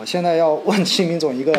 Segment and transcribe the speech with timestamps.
[0.00, 1.52] 我现在要问新民总一个，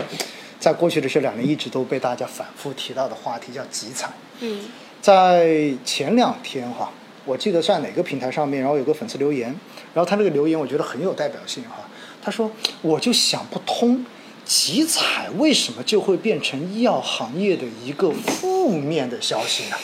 [0.60, 4.10] 在过去的这两年一直都被大家反复提到的话题，叫集采。
[4.40, 4.66] 嗯，
[5.00, 6.92] 在前两天哈，
[7.24, 9.56] 我记得在哪个平台上面，然后有个粉丝留言，
[9.94, 11.88] 然后他那个留言我觉得很有代表性哈。
[12.20, 12.52] 他说
[12.82, 14.04] ：“我就想不通，
[14.44, 19.76] 集采为什么就会变成医药行业的一个负面的消息呢？”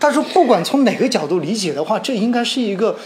[0.00, 2.98] 他说：“不管从哪个角度理解的话，这应该是一个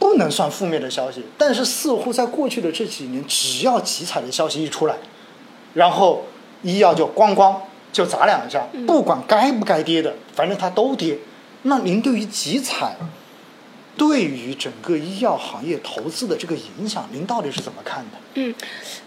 [0.00, 1.24] 不能算负面的消息。
[1.38, 4.96] 但是似乎在过去的这几年，只要集采的消息一出来，
[5.74, 6.24] 然后
[6.62, 7.54] 医药就咣咣
[7.92, 11.18] 就砸两下，不管该不该跌的，反正它都跌。
[11.62, 12.96] 那您对于集采？”
[13.96, 18.18] 对于整个医药行业投资的这个影响，您到底是怎么看的？
[18.34, 18.54] 嗯，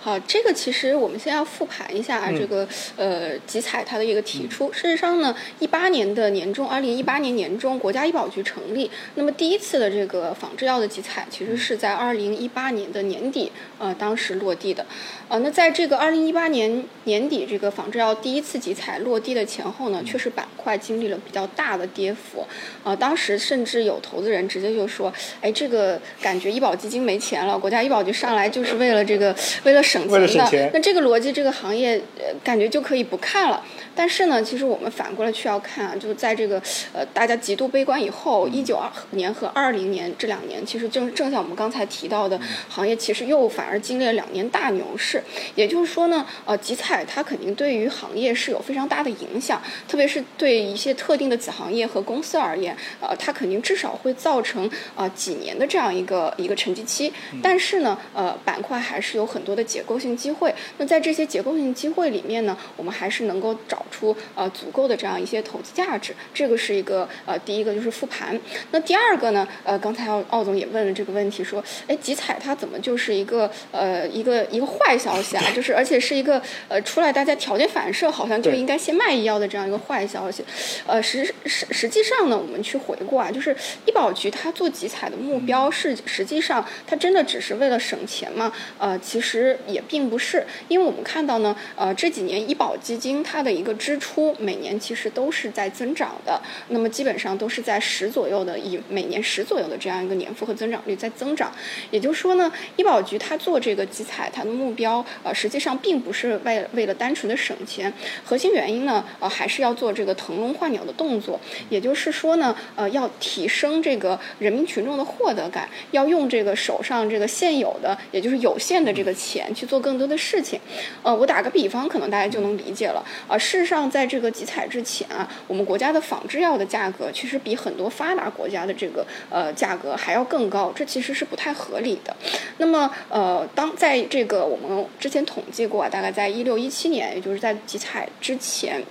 [0.02, 4.72] 好，这个其实我们先要复盘一下这个呃集采它的一个提出。
[4.74, 8.92] 事实上呢，一八年的年中，二零一八年年中，国家医保局成立。
[9.16, 14.86] 那么第一次的这个仿制药的集采，其实是在二零一八年的年底，呃，当时落地的。
[15.30, 22.46] 呃，那在这个二零一八年年底，这个仿制药第一次集采落地的前后呢，确实板块经历了比较大的跌幅。
[22.84, 30.70] 呃，当时甚至有投资人直接就说：“哎，这个感觉医保基金没钱了，国家医保局上来就是为了这个，为了省钱的。
[30.74, 33.64] 那这个逻辑，这个行业呃，感觉就可以不看了。
[33.96, 36.62] 但是呢，其实我们反过来去要看啊，就是在这个
[36.94, 45.22] 呃大家极度悲观以后，一九二年和二零年这两年，其实正正像我们刚才提到的，行业其实又反而经历了两年大牛市。
[45.54, 54.63] 也就是说呢，呃，集采它肯定对于行业是有非常大的影响，特别是对一些特定的子行业和公司而言，呃，它肯定至少会造成
[54.96, 57.12] 啊几年的这样一个一个沉寂期。
[57.42, 60.54] 但是呢，呃，板块还是有很多的结构性机会。
[60.78, 66.16] 那在这些结构性机会里面呢，我们还是能够找出呃足够的这样一些投资价值。
[66.34, 68.40] 这个是一个呃第一个就是复盘。
[68.72, 75.44] 那第二个呢，呃，刚才奥奥总也问了这个问题，说，哎，集采它怎么就是一个呃一个一个坏消息啊？
[75.56, 80.44] 就是，而且是一个呃，出来大家条件反射，好像就应该先卖医药的这样一个坏消息。
[80.86, 88.52] 呃，实实实际上呢，我们去回顾啊，就是医保局它做集采的目标是，实际上它真的只是为了省钱吗？
[88.78, 101.52] 呃，其实也并不是，因为我们看到呢，呃，这几年医保基金它的一个支出每年其实都是在增长的，那么基本上都是在十左右的，以每年十左右的这样一个年复合增长率在增长。
[101.92, 107.92] 也就是说呢，医保局它做这个集采，它的目标呃，实际上并不是为为了单纯的省钱，
[108.24, 111.40] 核心原因呢，呃，还是要做这个腾笼换鸟的动作。
[111.70, 120.60] 也就是说呢，呃，要提升这个人民群众的获得感，要用这个手上这个现有的，也就是有限的这个钱去做更多的事情。
[121.02, 123.04] 呃，我打个比方，可能大家就能理解了。
[123.28, 132.16] 啊，事实上，在这个集采之前啊，我们国家的仿制药的价格其实比很多发达国家的这个呃价格还要更高，这其实是不太合理的。
[132.60, 135.24] 那么，呃，当在这个我们之前。
[135.26, 138.84] 统计过，大概在一六一七年，也就是在集采之前。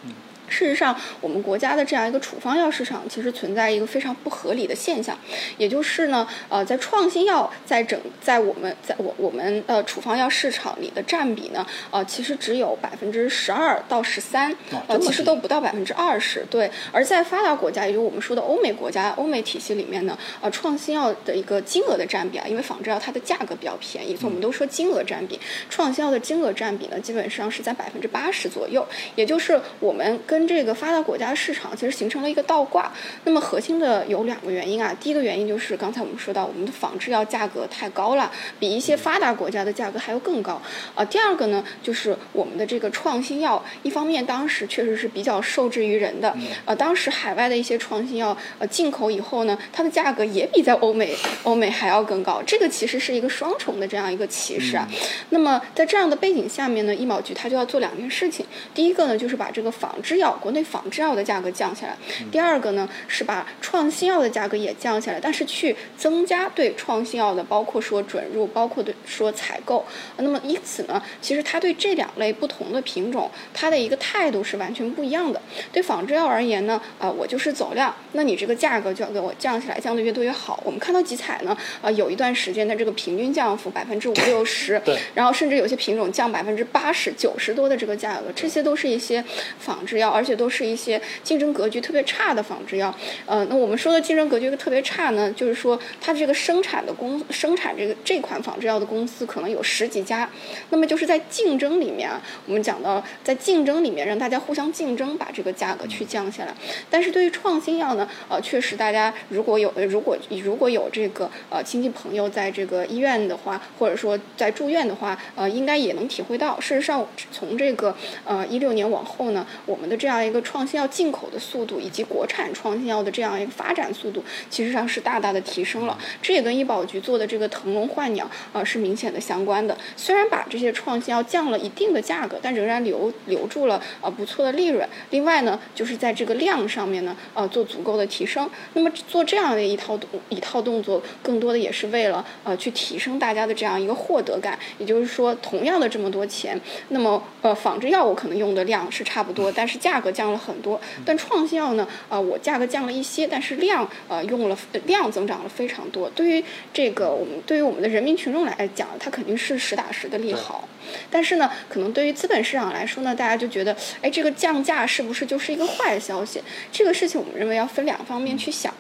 [0.53, 5.17] 事实上，我们国家的这样一个处方药市场其实存在一个非常不合理的现象，
[5.57, 14.55] 也就是呢，呃，在创新药在整在我们在我我们呃处方药市场里的占比呢，呃，其实只有百分之十二到十三，
[14.87, 16.45] 呃，其实都不到百分之二十。
[16.51, 25.41] 对，而在发达国家，也就是我们说的欧美国家、欧美体系里面呢，呃，创新药的一个金额的占比啊，因为仿制药它的价格比较便宜，所以我们都说金额占比，
[25.71, 32.93] 创新药的金额占比呢，基本上是在百分之八十左右，也就是我们跟这个发达国家市场其实形成了一个倒挂，
[33.25, 34.95] 那么核心的有两个原因啊。
[35.01, 40.61] 第一个原因就是刚才我们说到，我们的仿制药价格太高了，比一些发达国家的价格还要更高。
[40.95, 54.89] 啊，第二个呢，就是我们的这个创新药，一方面当时确实是比较受制于人的，呃，当时海外的一些创新药呃进口以后呢，它的价格也比在欧美欧美还要更高，这个其实是一个双重的这样一个歧视啊。
[55.31, 60.33] 那么在这样的背景下面呢，医保局它就要做两件事情，第一个呢就是把这个仿制药。
[60.43, 61.97] 国内仿制药的价格降下来，
[62.31, 69.85] 第二个呢是把创新药的价格也降下来，但是去增加对创新药的，包括说准入，包括对说采购。
[70.17, 75.41] 那么因此呢，其实它对这两类不同的品种，它的一个态度是完全不一样的。
[75.73, 80.63] 对仿制药而言呢，啊，我就是走量，那你这个价格就要给我降下来，降的越多越好。
[80.65, 84.81] 我们看到集采呢，啊，有一段时间的这个平均降幅百分之五六十，
[85.15, 89.23] 然后甚至有些品种降百分之八十九十多的这个价格，这些都是一些
[89.59, 90.12] 仿制药。
[90.13, 92.95] 而且都是一些竞争格局特别差的仿制药。
[93.27, 100.29] 呃，那我们说的竞争格局特别差呢，就是说它这个生产的公生产这个这款仿制药的公司可能有十几家，
[100.71, 106.55] 那么就是在竞争里面啊，我们讲到在竞争里面让大家互相竞争，把这个价格去降下来。
[106.91, 116.61] 但是对于创新药呢，呃，确实大家如果有如果如果有这个呃亲戚朋友在这个医院的话，或者说在住院的话，呃，应该也能体会到。
[116.61, 117.95] 事实上，从这个
[118.25, 124.21] 呃一六年往后呢，我们的这样一个创新药进口的速度，以及国产创新药的这样一个发展速度，
[124.51, 125.97] 其实上是大大的提升了。
[126.21, 129.79] 这也跟医保局做的这个腾笼换鸟啊是明显的相关的。
[129.97, 134.85] 虽然把这些创新药降了一定的价格，但仍然留留住了啊不错的利润。
[135.11, 138.51] 另外呢，就是在这个量上面呢，呃做足够的提升。
[138.73, 144.59] 那么做这样的一套动一套动作，更多的也是为了呃去提升大家的这样一个获得感。
[144.79, 150.81] 也就是说，同样的这么多钱，那么呃仿制药我可能用的量是差不多，但是价格降了很多。
[151.05, 156.09] 但创新药呢，啊我价格降了一些，但是量呃用了量增长了非常多。
[156.11, 160.69] 对于这个我们对于我们的人民群众来讲，它肯定是实打实的利好。
[161.11, 166.43] 但是呢，可能对于资本市场来说呢，大家就觉得，哎，这个降价是不是就是一个坏消息？
[166.71, 168.73] 这个事情我们认为要分两方面去想。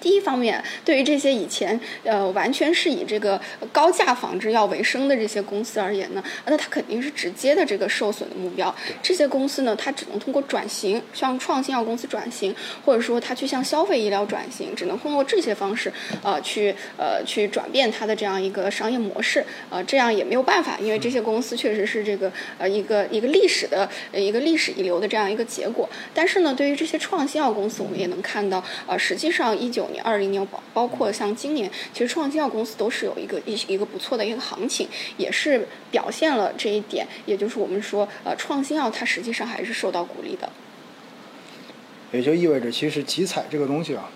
[0.00, 8.74] 第一方面，对于这些以前呃完全是以这个高价仿制药为生的这些公司而言呢，那它肯定是直接的这个受损的目标。
[9.02, 12.54] 这些公司呢，它只能通过转型，向创新药公司转型，
[12.84, 15.92] 或者说它去向消费医疗转型，只能通过这些方式
[16.22, 19.44] 呃去呃去转变它的这样一个商业模式。
[19.68, 25.86] 呃，这样也没有办法，因为这些公司确实是这个呃一个一个历史的一个历史遗留的这样一个结果。
[26.14, 29.89] 但是呢，对于这些创新药公司，我们也能看到，呃，实际上一九。
[29.90, 37.06] 年二零年包包括像今年，其实创新药公司都是有一个一一个不错的一个行情，也是表现了这一点。
[37.26, 40.50] 也就是我们说，呃，创新药它实际上还是受到鼓励的。
[42.12, 44.10] 也就意味着，其实集采这个东西啊，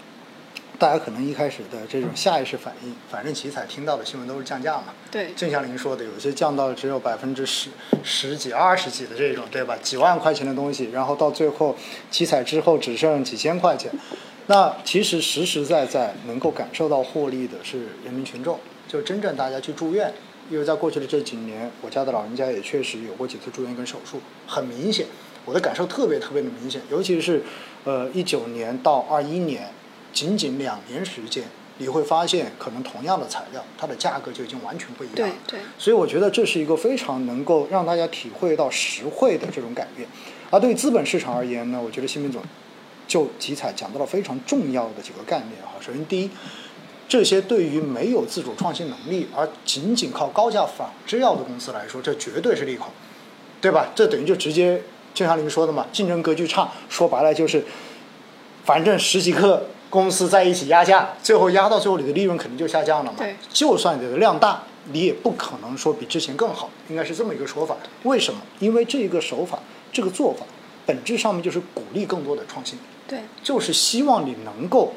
[0.81, 4.87] 大家可能一开始的这种下意识反应，反正集采听到的新闻都是降价嘛。
[5.13, 5.33] 对。
[5.37, 7.71] 正像您说的，有些降到只有百分之十、
[8.03, 9.77] 十几、二十几的这种，对吧？
[9.81, 11.77] 几万块钱的东西，然后到最后
[12.11, 13.91] 集采之后只剩几千块钱。
[14.47, 20.13] 那其实实实在在能够感受到获利的是人民群众，就真正大家去住院，
[20.51, 25.07] 因为在过去的这几年，我家的老人家也确实有过几次住院跟手术，很明显，
[25.47, 27.43] 我的感受特别特别的明显，尤其是，
[27.85, 29.71] 呃，一九年到二一年，
[30.13, 31.45] 仅仅两年时间，
[31.79, 35.17] 你会发现可能同样的材料，它的价格就已经完全不一样。
[35.17, 35.61] 对对。
[35.79, 40.07] 所以我觉得这是一个非常能够让大家体会到实惠的这种改变，
[40.51, 42.43] 而对于资本市场而言呢，我觉得新民总。
[43.07, 45.73] 就集采讲到了非常重要的几个概念哈。
[45.81, 46.31] 首先，第一，
[47.09, 52.89] 这些对于没有自主创新能力而仅仅靠高价仿制药的公司来说，这绝对是利空，
[53.61, 53.89] 对吧？
[53.95, 57.65] 这等于就直接就像您说的嘛，竞争格局差，说白了就是，
[58.65, 63.19] 反正十几个公司在一起压价，最后压到最后你的利润肯定就下降了嘛。
[63.19, 63.37] 对。
[63.53, 64.63] 就算你的量大，
[64.93, 67.77] 你也不可能说比之前更好，应该是这么一个说法。
[68.03, 68.41] 为什么？
[68.59, 69.61] 因为这个手法，
[69.93, 70.45] 这个做法，
[70.85, 72.79] 本质上面就是鼓励更多的创新。
[73.07, 74.95] 对，就是希望你能够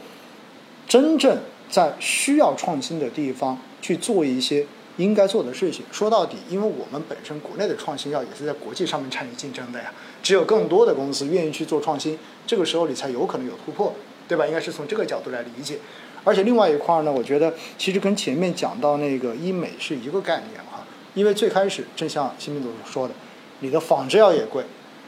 [0.88, 1.40] 真正
[1.70, 4.66] 在需要创新的地方去做一些
[4.96, 5.84] 应该做的事情。
[5.92, 9.92] 说到底，因为我们本身国内的创新药也是在国际上面参与竞争的呀，
[10.24, 13.94] 只有更多的公司愿意去做创新，这个时候你才有可能有突破，
[14.28, 14.48] 对吧？
[14.48, 15.78] 应该是从这个角度来理解。
[16.24, 23.14] 而且另外一块呢，我觉得其实跟前面讲到那个医美是一个概念哈，因为最开始正像新民总说的，
[23.60, 24.64] 你的仿制药也贵，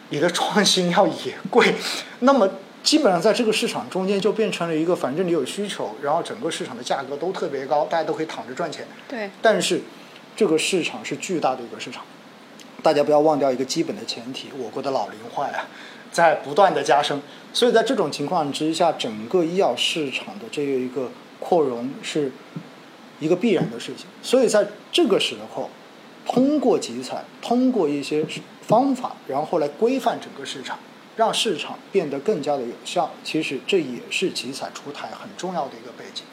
[0.09, 1.73] 你的创新药也贵，
[2.19, 2.49] 那么。
[2.81, 8.87] 基本上在这个市场中间就变成了一个，反正你有需求，然后整个市场的价格都特别高，大家都可以躺着赚钱。
[9.07, 9.29] 对。
[9.41, 9.81] 但是，
[10.35, 12.05] 这个市场是巨大的一个市场，
[12.81, 15.65] 大家不要忘掉一个基本的前提：我国的老龄化呀，
[16.11, 17.21] 在不断的加深。
[17.51, 22.31] 所以在这种情况之下，整个医药市场的这一个扩容是
[23.19, 24.05] 一个必然的事情。
[24.21, 25.69] 所以在这个时候，
[26.25, 28.25] 通过集采，通过一些
[28.61, 30.79] 方法，然后来规范整个市场。
[31.19, 36.23] 让市场变得更加的有效，其实这也是集采出台很重要的一个背景。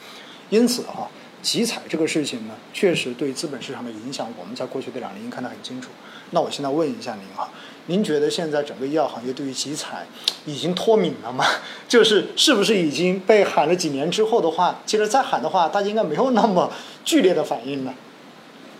[0.49, 1.09] 因此哈，
[1.41, 5.89] 集采这个事情呢，确实对资本市场的影响，我们在过去的两年看得很清楚。
[6.31, 7.49] 那我现在问一下您哈，
[7.87, 10.07] 您觉得现在整个医药行业对于集采
[10.45, 11.43] 已经脱敏了吗？
[11.89, 16.71] 就是是不是已经被喊了几年之后的话，其实再喊的话，大家应该没有那么
[17.03, 17.93] 剧烈的反应了？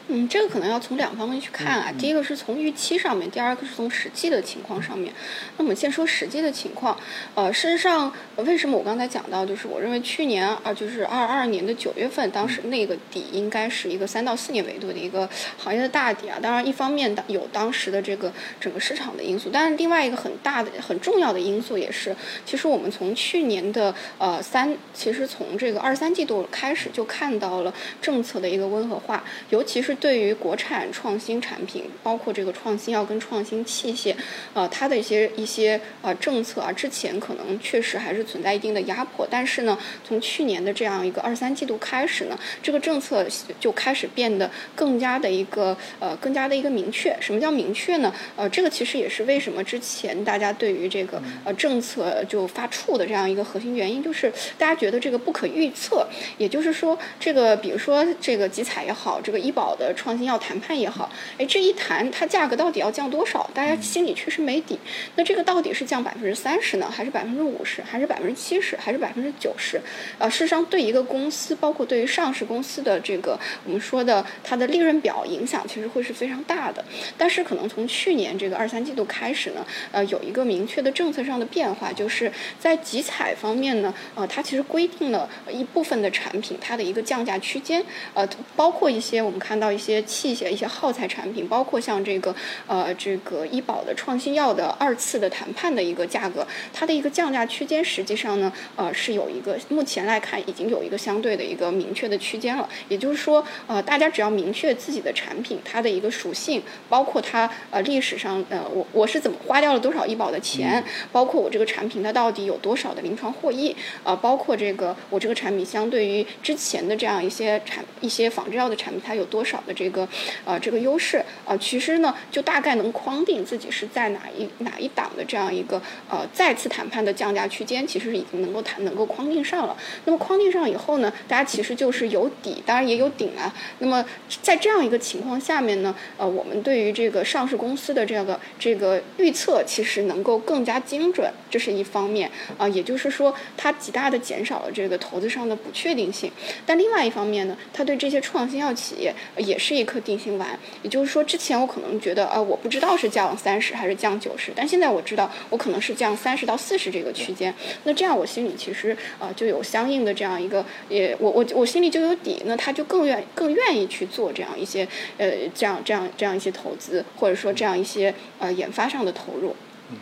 [0.09, 1.91] 嗯，这个可能要从两方面去看啊。
[1.99, 5.13] 第一个是从预期上面，第二个是从实际的情况上面。
[5.57, 6.97] 那我们先说实际的情况。
[7.35, 16.37] 呃，事实上，为什么我刚才讲到，就是我认为去年啊，就是二二年的九月份，当时那个底应该是一个三到四年维度的一个行业的大底啊。
[16.41, 29.96] 当然，一方面有当时的这个整个市场的因素，但是另外一个很大的、很重要的因素也是，其实我们从去年的呃三，其实从这个二三季度开始就看到了政策的一个温和化，尤其是。
[29.99, 34.15] 对于国产创新产品，包括这个创新药跟创新器械，
[34.53, 39.77] 呃，它的一些一些呃政策啊，之前可能确实还是存在一定的压迫，但是呢，
[40.07, 43.25] 从去年的这样一个二三季度开始呢，这个政策
[43.59, 47.15] 就开始变得更加的一个呃更加的一个明确。
[47.19, 48.13] 什么叫明确呢？
[48.35, 56.07] 呃，这个其实也是为什么之前大家对于这个呃政策就发怵的这样一个核心原因，就是大家觉得这个不可预测。
[56.37, 59.86] 也就是说，这个比如说这个集采也好，这个医保的。
[59.93, 63.49] 创新药谈判也好，哎，这一谈，它价格到底要降多少？
[63.53, 64.77] 大家心里确实没底。
[65.15, 69.79] 那这个到底是降百分之三十呢，还是百分之五十，还是百分之七十，还是百分之九十？
[70.17, 76.83] 呃，事实上，对一个公司，包括对于上市公司的这个我们说的它的利润表影响，其实会是非常大的。
[77.17, 89.76] 但是，可能从去年这个二三季度开始呢，呃，有一个明确的政策上的变化，就是在集采方面呢，呃，它其实规定了一部分的产品它的一个降价区间，呃，包括一些我们看到。
[89.77, 102.67] 一些器械、一些耗材产品，包括像这个呃这个医保的创新药的二次的谈判的一个价格，它的一个降价区间，实际上呢呃是有一个目前来看已经有一个相对的一个明确的区间了。
[102.89, 119.61] 也就是说呃大家只要明确自己的产品它的一个属性，包括它呃历史上呃我我是怎么花掉了多少医保的钱，包括我这个产品它到底有多少的临床获益啊，包括这个我这个产品相对于之前的这样一些产一些仿制药的产品它有多少。
[119.67, 120.07] 的这个
[120.45, 129.75] 呃这个优势啊，其实呢就大概能框定自己是在哪一哪一档的这样一个呃再次谈判的降价区间，其实已经能够谈能够框定上了。
[130.05, 133.53] 那么框定上以后呢，大家其实就是有底，当然也有顶啊。
[133.79, 134.03] 那么
[134.41, 142.67] 在这样一个情况下面呢，呃，我们对于这个上市公司的这个这个预测，其实能够更加精准，这是一方面啊。
[142.69, 146.31] 也就是说，它极大的减少了这个投资上的不确定性。
[146.65, 157.53] 但另外一方面呢，它对这些创新药企业也是一颗定心丸，也就是说，之前我可能觉得，呃，我不知道是降三十还是降九十，但现在我知道，我可能是降三十到四十这个区间。
[157.83, 164.87] 那这样我心里其实呃就有相应的这样一个，也我我我心里就有底，那他就更愿更愿意去做这样一些
[165.17, 169.55] 呃这样这样这样一些投资，或者说这样一些呃研发上的投入。
[169.89, 169.97] 嗯，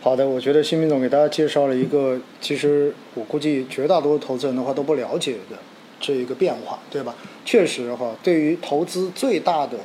[0.00, 5.58] 好的，我觉得新民总给大家介绍了一个，其实我估计绝大多数投资人的话都不了解的。
[6.06, 7.14] 这一个变化，对吧？
[7.44, 9.78] 确实哈，对于投资最大的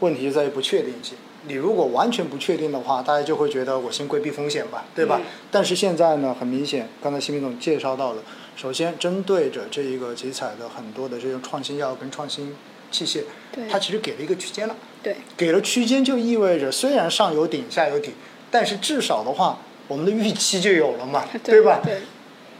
[0.00, 1.16] 问题就在于不确定性。
[1.46, 5.20] 你如果完全不确定的话，大家就会觉得我先规避风险吧，对吧？
[5.50, 8.22] 但是现在呢，很明显，刚才新民总介绍到了，
[8.56, 12.54] 首先针对着这一个集采的很多的这种创新药跟创新
[12.90, 13.22] 器械，
[13.70, 14.76] 它其实给了一个区间了。
[15.02, 18.12] 对，给了区间就意味着虽然上有顶下有底，
[18.50, 19.58] 但是至少的话，
[19.88, 21.80] 我们的预期就有了嘛，对吧？
[21.82, 22.00] 对。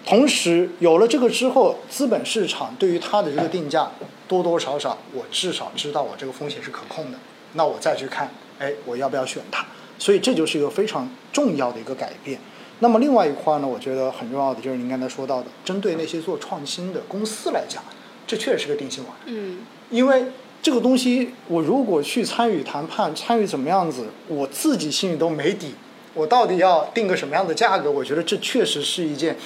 [0.06, 3.90] 同时有了这个之后，资本市场对于它的这个定价，
[4.26, 7.18] 多多少少我至少知道我这个风险是可控的，
[7.52, 9.64] 那我再去看，哎，我要不要选它？
[9.98, 12.40] 所以这就是一个非常重要的一个改变。
[12.78, 17.82] 那么另外一块呢，我觉得很重要的就是您刚才说到的，针对那些做创新的公司来讲，
[18.26, 19.12] 这确实是个定心丸。
[19.26, 19.58] 嗯。
[19.90, 20.24] 因为
[20.62, 25.74] 这个东西，我如果去参与谈判，参与怎么样子，我自己心里都没底，
[26.14, 27.90] 我到底要定个什么样的价格？
[27.90, 29.36] 我觉得这确实是一件。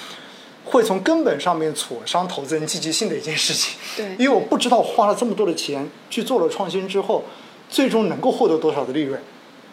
[0.65, 7.23] 会从根本上面挫伤投资人积极性的一件事情，对，因为我不知道花了这么多的钱去做了创新之后，
[7.69, 9.21] 最终能够获得多少的利润。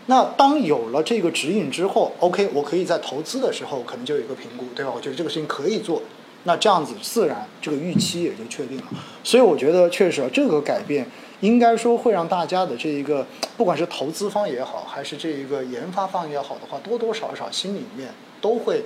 [0.07, 4.93] 那当有了这个指引之后，OK，我可以在投资的时候可能就有一个评估，对吧？
[4.95, 6.03] 我觉得这个事情可以做，
[6.45, 8.85] 那这样子自然这个预期也就确定了。
[9.25, 11.07] 所以我觉得确实这个改变
[11.41, 18.85] 应该说会让大家的这一个不管是投资方也好，还是这一个研发方也好的话，多多少少心里面都会。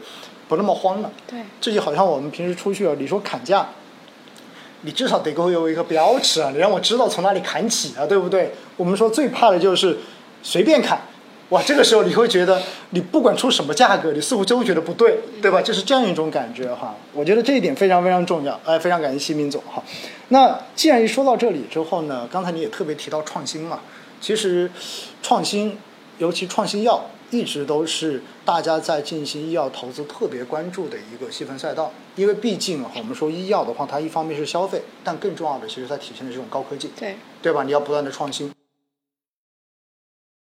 [0.49, 3.69] 不那么慌了，对，这就好像我们平时出去啊，你说砍价，
[4.83, 8.53] 你至少得给我有一个标尺啊，你让我知道从哪里砍起啊，对不对？
[8.76, 9.99] 我们说最怕的就是
[10.45, 11.00] 随便砍，
[11.49, 15.61] 哇，这个时候你会觉得你不管出什么价格，你似乎就会觉得不对，对吧？
[15.61, 16.95] 就是这样一种感觉哈。
[17.12, 19.83] 我觉得这一点非常非常重要，哎，非常感谢西明总哈。
[20.29, 23.81] 那既然一说到这里之后呢，刚才你也特别提到创新嘛，
[24.21, 24.71] 其实
[25.23, 25.76] 创新，
[26.19, 27.07] 尤其创新药。
[27.30, 37.64] 一直都是大家在进行医药投资特别关注的一个细分赛道，因为毕竟啊，我们说医药的话，它一方面是消费，但更重要的其实它体现的这种高科技，对，对吧？
[37.64, 38.52] 你要不断的创新，